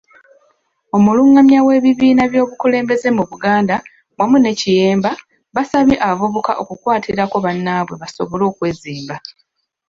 Omulungamya 0.95 1.59
w'ebibiina 1.65 2.23
by'obukulembeze 2.31 3.07
mu 3.17 3.23
Buganda, 3.29 3.75
wamu 4.17 4.37
ne 4.39 4.51
Kiyemba, 4.59 5.11
basabye 5.55 5.95
abavubuka 6.05 6.51
okukwatirako 6.61 7.35
bannaabwe 7.45 7.95
basobole 8.01 8.43
okwezimba. 8.51 9.15